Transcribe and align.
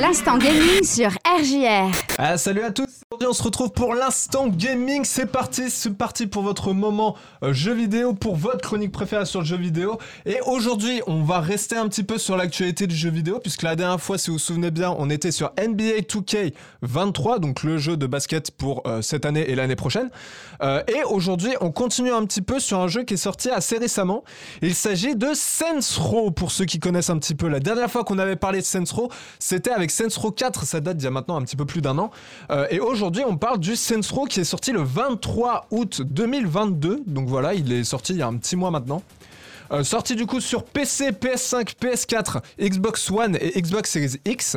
L'instant 0.00 0.38
gaming 0.38 0.84
sur 0.84 1.08
RJR. 1.26 1.90
Ah, 2.18 2.38
salut 2.38 2.62
à 2.62 2.70
tous, 2.70 2.97
aujourd'hui 3.18 3.30
on 3.30 3.42
se 3.42 3.42
retrouve 3.42 3.72
pour 3.72 3.94
l'instant 3.94 4.46
gaming, 4.46 5.04
c'est 5.04 5.26
parti, 5.26 5.70
c'est 5.70 5.92
parti 5.92 6.28
pour 6.28 6.44
votre 6.44 6.72
moment 6.72 7.16
euh, 7.42 7.52
jeu 7.52 7.72
vidéo, 7.72 8.14
pour 8.14 8.36
votre 8.36 8.60
chronique 8.60 8.92
préférée 8.92 9.26
sur 9.26 9.40
le 9.40 9.46
jeu 9.46 9.56
vidéo. 9.56 9.98
Et 10.24 10.38
aujourd'hui 10.46 11.02
on 11.08 11.24
va 11.24 11.40
rester 11.40 11.76
un 11.76 11.88
petit 11.88 12.04
peu 12.04 12.16
sur 12.16 12.36
l'actualité 12.36 12.86
du 12.86 12.94
jeu 12.94 13.10
vidéo, 13.10 13.40
puisque 13.40 13.62
la 13.62 13.74
dernière 13.74 14.00
fois 14.00 14.18
si 14.18 14.30
vous 14.30 14.34
vous 14.34 14.38
souvenez 14.38 14.70
bien 14.70 14.94
on 14.96 15.10
était 15.10 15.32
sur 15.32 15.50
NBA 15.58 16.02
2K 16.02 16.54
23, 16.82 17.40
donc 17.40 17.64
le 17.64 17.76
jeu 17.76 17.96
de 17.96 18.06
basket 18.06 18.52
pour 18.52 18.82
euh, 18.86 19.02
cette 19.02 19.26
année 19.26 19.50
et 19.50 19.56
l'année 19.56 19.74
prochaine. 19.74 20.10
Euh, 20.62 20.84
et 20.86 21.02
aujourd'hui 21.02 21.54
on 21.60 21.72
continue 21.72 22.12
un 22.12 22.24
petit 22.24 22.42
peu 22.42 22.60
sur 22.60 22.78
un 22.78 22.86
jeu 22.86 23.02
qui 23.02 23.14
est 23.14 23.16
sorti 23.16 23.50
assez 23.50 23.78
récemment. 23.78 24.22
Il 24.62 24.76
s'agit 24.76 25.16
de 25.16 25.30
Saints 25.34 25.98
Row, 25.98 26.30
pour 26.30 26.52
ceux 26.52 26.66
qui 26.66 26.78
connaissent 26.78 27.10
un 27.10 27.18
petit 27.18 27.34
peu. 27.34 27.48
La 27.48 27.58
dernière 27.58 27.90
fois 27.90 28.04
qu'on 28.04 28.18
avait 28.18 28.36
parlé 28.36 28.60
de 28.60 28.64
Saints 28.64 28.92
Row, 28.92 29.10
c'était 29.40 29.72
avec 29.72 29.90
Saints 29.90 30.06
Row 30.16 30.30
4, 30.30 30.64
ça 30.64 30.78
date 30.78 30.98
d'il 30.98 31.04
y 31.04 31.08
a 31.08 31.10
maintenant 31.10 31.36
un 31.36 31.42
petit 31.42 31.56
peu 31.56 31.64
plus 31.64 31.80
d'un 31.80 31.98
an. 31.98 32.10
Et 32.70 32.80
aujourd'hui, 32.80 33.07
on 33.26 33.36
parle 33.36 33.58
du 33.58 33.76
Saints 33.76 34.00
Row 34.12 34.26
qui 34.26 34.40
est 34.40 34.44
sorti 34.44 34.72
le 34.72 34.82
23 34.82 35.66
août 35.70 36.02
2022. 36.02 37.02
Donc 37.06 37.28
voilà, 37.28 37.54
il 37.54 37.72
est 37.72 37.84
sorti 37.84 38.12
il 38.12 38.18
y 38.18 38.22
a 38.22 38.26
un 38.26 38.36
petit 38.36 38.56
mois 38.56 38.70
maintenant. 38.70 39.02
Euh, 39.70 39.84
sorti 39.84 40.16
du 40.16 40.26
coup 40.26 40.40
sur 40.40 40.64
PC, 40.64 41.10
PS5, 41.10 41.74
PS4, 41.80 42.40
Xbox 42.60 43.10
One 43.10 43.36
et 43.40 43.60
Xbox 43.60 43.90
Series 43.90 44.16
X. 44.24 44.56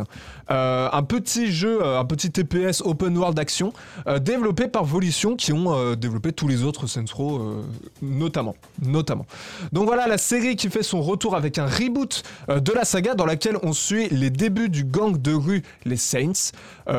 Euh, 0.49 0.89
un 0.91 1.03
petit 1.03 1.51
jeu, 1.51 1.79
euh, 1.81 1.99
un 1.99 2.05
petit 2.05 2.31
TPS 2.31 2.81
open 2.81 3.17
world 3.17 3.35
d'action 3.35 3.73
développé 4.19 4.67
par 4.67 4.83
Volition 4.83 5.35
qui 5.35 5.53
ont 5.53 5.95
développé 5.95 6.31
tous 6.31 6.47
les 6.47 6.63
autres 6.63 6.87
Saints 6.87 7.05
Row 7.13 7.63
notamment, 8.01 8.55
notamment. 8.81 9.25
Donc 9.71 9.85
voilà 9.85 10.07
la 10.07 10.17
série 10.17 10.55
qui 10.55 10.69
fait 10.69 10.83
son 10.83 11.01
retour 11.01 11.35
avec 11.35 11.57
un 11.57 11.65
reboot 11.65 12.23
de 12.47 12.71
la 12.71 12.85
saga 12.85 13.13
dans 13.15 13.25
laquelle 13.25 13.57
on 13.63 13.73
suit 13.73 14.09
les 14.09 14.29
débuts 14.29 14.69
du 14.69 14.83
gang 14.83 15.17
de 15.17 15.33
rue 15.33 15.63
les 15.85 15.97
Saints. 15.97 16.51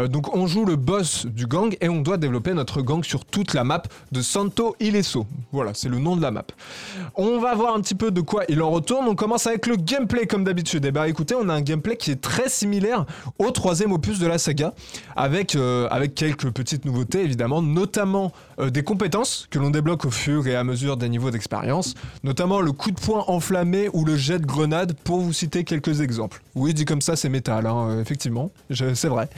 donc 0.08 0.34
on 0.34 0.46
joue 0.46 0.64
le 0.64 0.76
boss 0.76 1.26
du 1.26 1.46
gang 1.46 1.76
et 1.80 1.88
on 1.88 2.00
doit 2.00 2.16
développer 2.16 2.54
notre 2.54 2.82
gang 2.82 3.04
sur 3.04 3.24
toute 3.24 3.54
la 3.54 3.64
map 3.64 3.82
de 4.12 4.22
Santo 4.22 4.76
Ileso. 4.80 5.26
Voilà, 5.52 5.72
c'est 5.74 5.88
le 5.88 5.98
nom 5.98 6.16
de 6.16 6.22
la 6.22 6.30
map. 6.30 6.44
On 7.14 7.38
va 7.38 7.54
voir 7.54 7.74
un 7.74 7.80
petit 7.80 7.94
peu 7.94 8.01
de 8.10 8.20
quoi 8.20 8.44
il 8.48 8.62
en 8.62 8.70
retourne. 8.70 9.06
On 9.06 9.14
commence 9.14 9.46
avec 9.46 9.66
le 9.66 9.76
gameplay 9.76 10.26
comme 10.26 10.44
d'habitude. 10.44 10.84
Et 10.84 10.88
eh 10.88 10.90
bah 10.90 11.02
ben, 11.02 11.06
écoutez, 11.06 11.34
on 11.34 11.48
a 11.48 11.54
un 11.54 11.60
gameplay 11.60 11.96
qui 11.96 12.10
est 12.10 12.20
très 12.20 12.48
similaire 12.48 13.06
au 13.38 13.50
troisième 13.50 13.92
opus 13.92 14.18
de 14.18 14.26
la 14.26 14.38
saga, 14.38 14.74
avec, 15.16 15.54
euh, 15.54 15.88
avec 15.90 16.14
quelques 16.14 16.50
petites 16.50 16.84
nouveautés 16.84 17.22
évidemment, 17.22 17.62
notamment 17.62 18.32
euh, 18.58 18.70
des 18.70 18.82
compétences 18.82 19.46
que 19.50 19.58
l'on 19.58 19.70
débloque 19.70 20.04
au 20.04 20.10
fur 20.10 20.46
et 20.46 20.56
à 20.56 20.64
mesure 20.64 20.96
des 20.96 21.08
niveaux 21.08 21.30
d'expérience, 21.30 21.94
notamment 22.24 22.60
le 22.60 22.72
coup 22.72 22.90
de 22.90 23.00
poing 23.00 23.24
enflammé 23.28 23.88
ou 23.92 24.04
le 24.04 24.16
jet 24.16 24.38
de 24.38 24.46
grenade, 24.46 24.94
pour 25.04 25.20
vous 25.20 25.32
citer 25.32 25.64
quelques 25.64 26.00
exemples. 26.00 26.42
Oui, 26.54 26.74
dit 26.74 26.84
comme 26.84 27.00
ça, 27.00 27.16
c'est 27.16 27.28
métal, 27.28 27.66
hein, 27.66 27.88
euh, 27.90 28.00
effectivement, 28.00 28.50
c'est 28.70 29.08
vrai. 29.08 29.28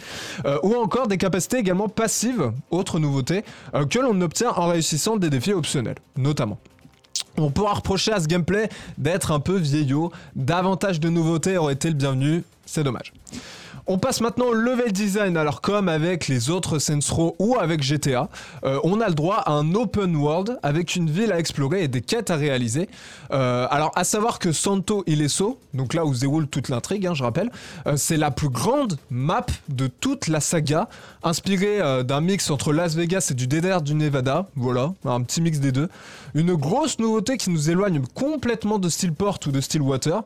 ou 0.62 0.74
encore 0.74 1.08
des 1.08 1.18
capacités 1.18 1.58
également 1.58 1.88
passives, 1.88 2.52
autre 2.70 2.98
nouveauté, 2.98 3.44
que 3.90 3.98
l'on 3.98 4.20
obtient 4.20 4.50
en 4.50 4.68
réussissant 4.68 5.16
des 5.16 5.30
défis 5.30 5.52
optionnels, 5.52 5.96
notamment. 6.16 6.58
On 7.36 7.50
pourra 7.50 7.74
reprocher 7.74 8.12
à 8.12 8.20
ce 8.20 8.26
gameplay 8.26 8.68
d'être 8.98 9.32
un 9.32 9.40
peu 9.40 9.56
vieillot, 9.56 10.12
davantage 10.36 11.00
de 11.00 11.08
nouveautés 11.08 11.56
auraient 11.56 11.74
été 11.74 11.88
le 11.88 11.94
bienvenu, 11.94 12.44
c'est 12.64 12.84
dommage. 12.84 13.12
On 13.86 13.98
passe 13.98 14.22
maintenant 14.22 14.46
au 14.46 14.54
level 14.54 14.92
design. 14.92 15.36
Alors 15.36 15.60
comme 15.60 15.90
avec 15.90 16.26
les 16.26 16.48
autres 16.48 16.78
Saints 16.78 17.00
Row 17.10 17.36
ou 17.38 17.56
avec 17.60 17.82
GTA, 17.82 18.30
euh, 18.64 18.80
on 18.82 18.98
a 19.02 19.08
le 19.08 19.14
droit 19.14 19.42
à 19.44 19.52
un 19.52 19.74
open 19.74 20.16
world 20.16 20.58
avec 20.62 20.96
une 20.96 21.10
ville 21.10 21.30
à 21.32 21.38
explorer 21.38 21.84
et 21.84 21.88
des 21.88 22.00
quêtes 22.00 22.30
à 22.30 22.36
réaliser. 22.36 22.88
Euh, 23.30 23.66
alors 23.70 23.92
à 23.94 24.04
savoir 24.04 24.38
que 24.38 24.52
Santo 24.52 25.04
Ileso, 25.06 25.58
donc 25.74 25.92
là 25.92 26.06
où 26.06 26.14
se 26.14 26.20
déroule 26.20 26.46
toute 26.46 26.70
l'intrigue, 26.70 27.06
hein, 27.06 27.12
je 27.12 27.24
rappelle, 27.24 27.50
euh, 27.86 27.98
c'est 27.98 28.16
la 28.16 28.30
plus 28.30 28.48
grande 28.48 28.96
map 29.10 29.44
de 29.68 29.86
toute 29.86 30.28
la 30.28 30.40
saga, 30.40 30.88
inspirée 31.22 32.04
d'un 32.04 32.22
mix 32.22 32.50
entre 32.50 32.72
Las 32.72 32.94
Vegas 32.94 33.28
et 33.32 33.34
du 33.34 33.46
désert 33.46 33.82
du 33.82 33.94
Nevada. 33.94 34.46
Voilà, 34.56 34.94
un 35.04 35.20
petit 35.20 35.42
mix 35.42 35.58
des 35.58 35.72
deux. 35.72 35.90
Une 36.34 36.54
grosse 36.54 36.98
nouveauté 36.98 37.36
qui 37.36 37.50
nous 37.50 37.68
éloigne 37.68 38.00
complètement 38.14 38.78
de 38.78 38.88
Steelport 38.88 39.40
ou 39.46 39.50
de 39.50 39.60
Stillwater, 39.60 40.22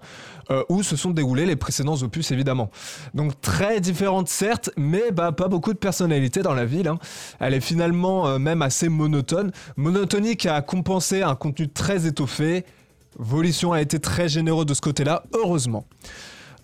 où 0.69 0.83
se 0.83 0.97
sont 0.97 1.11
déroulés 1.11 1.45
les 1.45 1.57
précédents 1.57 1.97
opus 2.03 2.31
évidemment. 2.31 2.71
Donc 3.15 3.33
très 3.49 3.81
différente 3.81 4.29
certes, 4.29 4.69
mais 4.77 5.11
bah, 5.11 5.33
pas 5.33 5.49
beaucoup 5.49 5.73
de 5.73 5.79
personnalité 5.79 6.43
dans 6.43 6.53
la 6.53 6.67
ville. 6.67 6.87
Hein. 6.87 6.99
Elle 7.41 7.55
est 7.55 7.63
finalement 7.63 8.29
euh, 8.29 8.39
même 8.39 8.61
assez 8.61 8.91
monotone. 8.91 9.53
Monotonie 9.77 10.37
qui 10.37 10.51
a 10.51 10.61
compensé 10.61 11.23
un 11.23 11.35
contenu 11.35 11.67
très 11.67 12.07
étoffé. 12.07 12.67
Volition 13.19 13.73
a 13.73 13.81
été 13.81 14.01
très 14.01 14.29
généreux 14.29 14.67
de 14.67 14.75
ce 14.75 14.83
côté-là, 14.83 15.23
heureusement. 15.33 15.87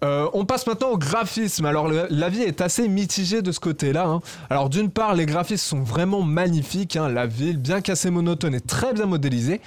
Euh, 0.05 0.29
on 0.35 0.45
passe 0.45 0.67
maintenant 0.67 0.91
au 0.91 0.99
graphisme. 0.99 1.65
Alors 1.65 1.89
la 1.89 2.29
vie 2.29 2.43
est 2.43 2.61
assez 2.61 2.87
mitigée 2.87 3.41
de 3.41 3.51
ce 3.51 3.61
côté-là. 3.61 4.05
Hein. 4.07 4.21
Alors 4.51 4.69
d'une 4.69 4.91
part, 4.91 5.15
les 5.15 5.25
graphismes 5.25 5.79
sont 5.79 5.83
vraiment 5.83 6.21
magnifiques. 6.21 6.97
Hein. 6.97 7.09
La 7.09 7.25
ville, 7.25 7.57
bien 7.57 7.81
qu'assez 7.81 8.11
monotone, 8.11 8.55
est 8.55 8.67
très 8.67 8.93
bien 8.93 9.07
modélisée. 9.07 9.63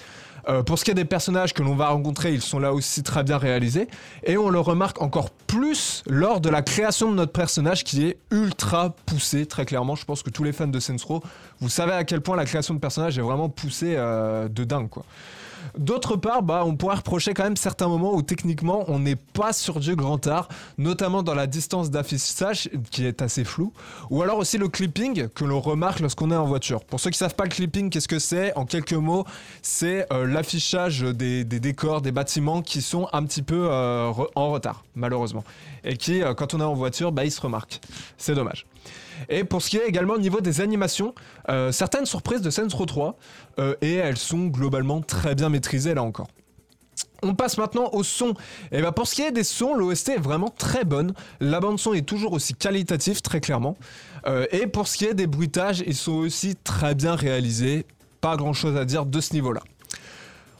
Euh, 0.50 0.64
pour 0.64 0.80
ce 0.80 0.86
qui 0.86 0.92
est 0.92 0.96
des 0.96 1.06
personnages 1.06 1.54
que 1.54 1.62
l'on 1.62 1.76
va 1.76 1.90
rencontrer, 1.90 2.34
ils 2.34 2.42
sont 2.42 2.60
là 2.60 2.74
aussi 2.74 3.04
très 3.04 3.24
bien 3.24 3.38
réalisés. 3.38 3.88
Et 4.24 4.38
on 4.38 4.50
le 4.50 4.60
remarque 4.60 5.02
encore 5.02 5.30
plus 5.30 6.04
lors 6.08 6.40
de 6.40 6.50
la 6.50 6.62
création 6.62 7.12
de 7.12 7.16
notre 7.16 7.34
personnage 7.34 7.84
qui 7.84 8.06
est 8.06 8.18
ultra 8.32 8.96
poussé, 9.06 9.46
très 9.46 9.66
clairement. 9.66 9.96
Je 9.96 10.06
pense 10.06 10.24
que 10.24 10.30
tous 10.30 10.44
les 10.44 10.54
fans 10.54 10.68
de 10.68 10.80
Saints 10.80 10.96
Row, 11.06 11.22
vous 11.60 11.70
savez 11.70 11.94
à 11.94 12.04
quel 12.04 12.22
point 12.22 12.36
la 12.36 12.46
création 12.46 12.74
de 12.74 12.80
personnage 12.80 13.18
est 13.18 13.22
vraiment 13.22 13.50
poussée 13.50 13.96
euh, 13.98 14.48
de 14.48 14.64
dingue, 14.64 14.90
quoi. 14.90 15.04
D'autre 15.78 16.16
part, 16.16 16.44
bah, 16.44 16.64
on 16.66 16.76
pourrait 16.76 16.96
reprocher 16.96 17.34
quand 17.34 17.44
même 17.44 17.58
certains 17.58 17.88
moments 17.88 18.16
où 18.16 18.22
techniquement 18.22 18.86
on 18.88 19.00
n'est 19.00 19.16
pas 19.16 19.54
sur 19.54 19.80
du 19.80 19.96
grand 19.96 20.26
art, 20.28 20.48
notamment 20.78 21.24
dans 21.24 21.36
la 21.36 21.48
distance 21.48 21.92
d'affichage 21.92 22.70
qui 22.92 23.06
est 23.06 23.22
assez 23.22 23.44
floue, 23.44 23.74
ou 24.10 24.22
alors 24.22 24.38
aussi 24.38 24.58
le 24.58 24.68
clipping 24.68 25.28
que 25.30 25.46
l'on 25.46 25.60
remarque 25.60 26.00
lorsqu'on 26.00 26.32
est 26.32 26.36
en 26.36 26.46
voiture. 26.46 26.84
Pour 26.84 27.00
ceux 27.00 27.10
qui 27.10 27.18
savent 27.18 27.36
pas 27.36 27.44
le 27.44 27.50
clipping, 27.50 27.90
qu'est-ce 27.90 28.08
que 28.08 28.20
c'est? 28.20 28.56
En 28.56 28.66
quelques 28.66 28.94
mots, 28.94 29.26
c'est 29.62 30.12
euh, 30.12 30.26
l'affichage 30.26 31.02
des, 31.02 31.44
décors, 31.44 32.02
des 32.02 32.12
bâtiments 32.12 32.62
qui 32.62 32.82
sont 32.82 33.08
un 33.14 33.24
petit 33.24 33.42
peu 33.42 33.68
euh, 33.70 34.12
en 34.36 34.52
retard, 34.52 34.84
malheureusement, 34.96 35.44
et 35.84 35.98
qui, 35.98 36.22
euh, 36.22 36.34
quand 36.34 36.54
on 36.54 36.60
est 36.60 36.64
en 36.64 36.74
voiture, 36.74 37.12
bah, 37.12 37.26
ils 37.26 37.32
se 37.32 37.42
remarquent. 37.42 37.80
C'est 38.18 38.36
dommage. 38.36 38.66
Et 39.30 39.44
pour 39.44 39.62
ce 39.62 39.70
qui 39.70 39.78
est 39.78 39.88
également 39.88 40.14
au 40.14 40.20
niveau 40.20 40.42
des 40.42 40.62
animations, 40.62 41.14
euh, 41.50 41.72
certaines 41.72 42.06
surprises 42.06 42.42
de 42.42 42.50
Saints 42.50 42.68
Row 42.74 42.86
3, 42.86 43.18
euh, 43.60 43.76
et 43.82 43.96
elles 43.96 44.18
sont 44.18 44.48
globalement 44.48 45.02
très 45.02 45.36
bien 45.36 45.50
maîtrisées 45.50 45.94
là 45.94 46.04
encore. 46.04 46.28
On 47.24 47.34
passe 47.34 47.58
maintenant 47.58 47.90
au 47.94 48.04
son. 48.04 48.34
Et 48.72 48.82
bah 48.82 48.92
pour 48.92 49.08
ce 49.08 49.16
qui 49.16 49.22
est 49.22 49.32
des 49.32 49.44
sons, 49.44 49.76
l'OST 49.76 50.10
est 50.10 50.20
vraiment 50.20 50.50
très 50.50 50.84
bonne. 50.84 51.14
La 51.40 51.60
bande 51.60 51.80
son 51.80 51.94
est 51.94 52.08
toujours 52.08 52.34
aussi 52.34 52.54
qualitative, 52.54 53.22
très 53.22 53.42
clairement. 53.42 53.76
Euh, 54.28 54.46
et 54.52 54.68
pour 54.68 54.88
ce 54.88 54.98
qui 54.98 55.06
est 55.06 55.14
des 55.14 55.28
bruitages, 55.28 55.84
ils 55.88 55.96
sont 55.96 56.14
aussi 56.14 56.56
très 56.56 56.96
bien 56.96 57.16
réalisés. 57.16 57.86
Pas 58.22 58.36
grand 58.38 58.54
chose 58.54 58.78
à 58.78 58.86
dire 58.86 59.06
de 59.06 59.20
ce 59.20 59.34
niveau-là. 59.34 59.62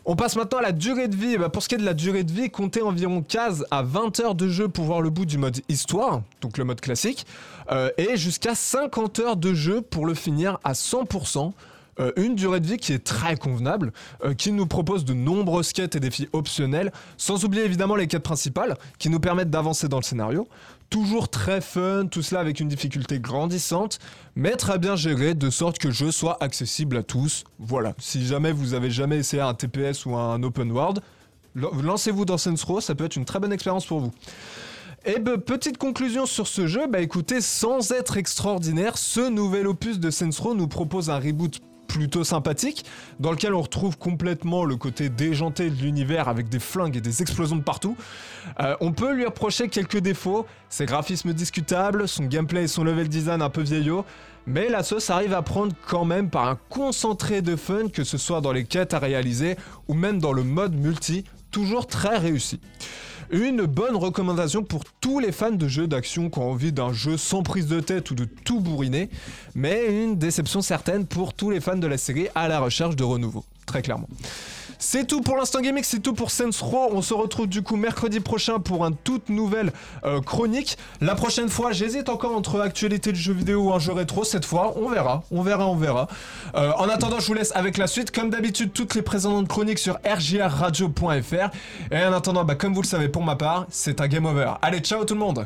On 0.10 0.16
passe 0.16 0.38
maintenant 0.38 0.60
à 0.60 0.62
la 0.62 0.72
durée 0.72 1.10
de 1.10 1.18
vie. 1.18 1.38
Bah, 1.38 1.50
pour 1.50 1.62
ce 1.62 1.68
qui 1.68 1.76
est 1.76 1.78
de 1.78 1.84
la 1.84 1.94
durée 1.94 2.24
de 2.24 2.32
vie, 2.32 2.50
comptez 2.50 2.82
environ 2.82 3.22
15 3.22 3.66
à 3.72 3.82
20 3.82 4.22
heures 4.22 4.36
de 4.36 4.48
jeu 4.48 4.70
pour 4.70 4.86
voir 4.86 5.02
le 5.02 5.10
bout 5.10 5.26
du 5.26 5.38
mode 5.38 5.60
histoire, 5.68 6.22
donc 6.40 6.58
le 6.58 6.64
mode 6.64 6.80
classique, 6.80 7.26
euh, 7.74 7.90
et 7.98 8.16
jusqu'à 8.16 8.56
50 8.56 9.20
heures 9.20 9.36
de 9.36 9.54
jeu 9.54 9.82
pour 9.82 10.06
le 10.06 10.14
finir 10.14 10.60
à 10.64 10.72
100%. 10.72 11.52
Euh, 12.00 12.12
une 12.16 12.36
durée 12.36 12.60
de 12.60 12.68
vie 12.68 12.78
qui 12.78 12.94
est 12.94 13.04
très 13.04 13.36
convenable, 13.36 13.92
euh, 14.24 14.34
qui 14.34 14.52
nous 14.52 14.68
propose 14.68 15.04
de 15.06 15.14
nombreuses 15.14 15.74
quêtes 15.74 15.96
et 15.96 16.00
défis 16.00 16.30
optionnels, 16.34 16.92
sans 17.18 17.44
oublier 17.44 17.64
évidemment 17.64 17.96
les 17.96 18.08
quêtes 18.08 18.24
principales 18.24 18.76
qui 19.00 19.10
nous 19.10 19.20
permettent 19.20 19.50
d'avancer 19.50 19.88
dans 19.88 19.98
le 19.98 20.04
scénario. 20.04 20.48
Toujours 20.90 21.28
très 21.28 21.60
fun, 21.60 22.06
tout 22.10 22.22
cela 22.22 22.40
avec 22.40 22.60
une 22.60 22.68
difficulté 22.70 23.20
grandissante, 23.20 24.00
mais 24.36 24.52
très 24.52 24.78
bien 24.80 24.96
géré 24.96 25.34
de 25.34 25.50
sorte 25.50 25.80
que 25.80 25.88
le 25.88 25.94
jeu 25.94 26.12
soit 26.12 26.42
accessible 26.42 26.98
à 26.98 27.04
tous. 27.04 27.44
Voilà, 27.60 27.94
si 28.00 28.26
jamais 28.26 28.52
vous 28.52 28.74
avez 28.74 28.90
jamais 28.90 29.18
essayé 29.18 29.42
un 29.42 29.54
TPS 29.54 30.06
ou 30.06 30.16
un 30.16 30.42
open 30.44 30.72
world, 30.72 31.02
lancez-vous 31.56 32.26
dans 32.26 32.38
Saints 32.38 32.64
Row, 32.66 32.80
ça 32.80 32.96
peut 32.96 33.06
être 33.06 33.16
une 33.16 33.26
très 33.26 33.40
bonne 33.40 33.52
expérience 33.52 33.86
pour 33.86 34.00
vous. 34.00 34.12
Et 35.06 35.20
ben, 35.20 35.38
petite 35.38 35.78
conclusion 35.78 36.26
sur 36.26 36.48
ce 36.48 36.68
jeu, 36.68 36.88
bah 36.88 37.00
écoutez, 37.00 37.42
sans 37.42 37.92
être 37.92 38.18
extraordinaire, 38.18 38.98
ce 38.98 39.30
nouvel 39.30 39.68
opus 39.68 40.00
de 40.00 40.10
Saints 40.10 40.30
Row 40.40 40.54
nous 40.54 40.68
propose 40.68 41.10
un 41.10 41.20
reboot 41.20 41.60
plutôt 41.98 42.24
sympathique, 42.24 42.86
dans 43.20 43.32
lequel 43.32 43.56
on 43.56 43.62
retrouve 43.62 43.98
complètement 43.98 44.66
le 44.66 44.76
côté 44.76 45.10
déjanté 45.10 45.72
de 45.72 45.82
l'univers 45.82 46.28
avec 46.28 46.48
des 46.48 46.60
flingues 46.60 46.96
et 46.96 47.02
des 47.02 47.24
explosions 47.24 47.56
de 47.56 47.64
partout. 47.64 47.98
Euh, 48.60 48.76
on 48.82 48.92
peut 48.92 49.14
lui 49.14 49.26
reprocher 49.26 49.68
quelques 49.68 49.98
défauts, 49.98 50.46
ses 50.70 50.86
graphismes 50.86 51.34
discutables, 51.34 52.08
son 52.08 52.26
gameplay 52.26 52.66
et 52.66 52.68
son 52.68 52.84
level 52.84 53.10
design 53.10 53.42
un 53.42 53.50
peu 53.50 53.62
vieillot, 53.62 54.06
mais 54.46 54.70
la 54.70 54.84
sauce 54.84 55.10
arrive 55.10 55.34
à 55.34 55.42
prendre 55.42 55.74
quand 55.88 56.06
même 56.06 56.30
par 56.30 56.48
un 56.48 56.60
concentré 56.70 57.42
de 57.42 57.56
fun, 57.56 57.88
que 57.92 58.04
ce 58.04 58.20
soit 58.20 58.42
dans 58.42 58.52
les 58.52 58.66
quêtes 58.66 58.94
à 58.94 59.00
réaliser 59.00 59.56
ou 59.88 59.96
même 59.96 60.20
dans 60.20 60.34
le 60.34 60.44
mode 60.44 60.76
multi, 60.76 61.24
toujours 61.50 61.88
très 61.88 62.18
réussi. 62.20 62.60
Une 63.30 63.66
bonne 63.66 63.98
recommandation 63.98 64.64
pour 64.64 64.86
tous 65.02 65.20
les 65.20 65.34
fans 65.34 65.52
de 65.52 65.68
jeux 65.68 65.88
d'action 65.88 66.30
qui 66.30 66.40
ont 66.40 66.52
envie 66.52 66.72
d'un 66.72 66.94
jeu 66.94 67.18
sans 67.18 67.44
prise 67.44 67.68
de 67.68 67.82
tête 67.82 68.10
ou 68.10 68.16
de 68.16 68.24
tout 68.24 68.62
bourriner, 68.62 69.10
mais 69.54 69.88
une 69.88 70.18
déception 70.18 70.62
certaine 70.62 71.06
pour 71.06 71.34
tous 71.34 71.50
les 71.50 71.60
fans 71.60 71.76
de 71.76 71.88
la 71.88 71.98
série 71.98 72.30
à 72.36 72.48
la 72.48 72.62
recherche 72.62 72.96
de 72.96 73.04
renouveau, 73.04 73.44
très 73.66 73.82
clairement. 73.82 74.08
C'est 74.80 75.08
tout 75.08 75.22
pour 75.22 75.38
l'instant 75.38 75.60
gaming, 75.62 75.84
c'est 75.84 76.00
tout 76.00 76.14
pour 76.14 76.30
Sense 76.30 76.62
Row. 76.62 76.90
On 76.92 77.02
se 77.02 77.14
retrouve 77.14 77.48
du 77.48 77.64
coup 77.64 77.76
mercredi 77.76 78.20
prochain 78.20 78.60
pour 78.60 78.86
une 78.86 78.96
toute 78.96 79.30
nouvelle 79.30 79.72
euh, 80.06 80.22
chronique. 80.22 80.78
La 81.02 81.16
prochaine 81.16 81.50
fois, 81.50 81.72
j'hésite 81.72 82.10
encore 82.10 82.36
entre 82.36 82.62
actualité 82.62 83.12
du 83.12 83.20
jeu 83.20 83.34
vidéo 83.34 83.64
ou 83.64 83.74
un 83.74 83.80
jeu 83.80 83.94
rétro. 83.94 84.24
Cette 84.24 84.46
fois, 84.46 84.74
on 84.78 84.90
verra, 84.90 85.24
on 85.32 85.42
verra, 85.42 85.68
on 85.68 85.76
verra. 85.76 86.08
Euh, 86.56 86.72
en 86.78 86.90
attendant, 86.90 87.20
je 87.20 87.28
vous 87.28 87.34
laisse 87.34 87.56
avec 87.56 87.78
la 87.78 87.88
suite. 87.88 88.12
Comme 88.12 88.30
d'habitude, 88.30 88.72
toutes 88.72 88.94
les 88.94 89.02
précédentes 89.02 89.48
chroniques 89.48 89.80
sur 89.80 89.98
rgrradio.fr. 90.06 91.50
Et 91.92 92.06
en 92.06 92.14
attendant, 92.14 92.44
bah, 92.44 92.56
comme 92.56 92.74
vous 92.74 92.82
le 92.82 92.88
savez 92.88 93.10
pour 93.10 93.24
ma 93.24 93.36
part, 93.36 93.66
c'est 93.70 94.00
un 94.00 94.08
game 94.08 94.26
over. 94.26 94.54
Allez, 94.62 94.80
ciao 94.80 95.04
tout 95.06 95.16
le 95.16 95.20
monde 95.20 95.46